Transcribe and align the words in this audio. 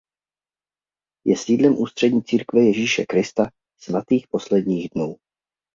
Je 1.25 1.35
sídlem 1.37 1.79
ústředí 1.81 2.21
Církve 2.23 2.61
Ježíše 2.61 3.05
Krista 3.05 3.49
Svatých 3.79 4.27
posledních 4.27 4.89
dnů. 4.95 5.15